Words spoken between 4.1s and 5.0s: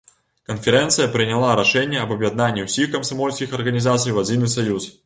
у адзіны саюз.